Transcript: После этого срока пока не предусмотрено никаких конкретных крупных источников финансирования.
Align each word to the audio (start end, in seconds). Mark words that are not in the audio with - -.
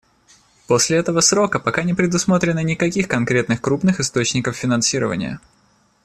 После 0.67 0.97
этого 0.97 1.21
срока 1.21 1.59
пока 1.59 1.83
не 1.83 1.93
предусмотрено 1.93 2.63
никаких 2.63 3.07
конкретных 3.07 3.61
крупных 3.61 3.99
источников 3.99 4.55
финансирования. 4.55 5.39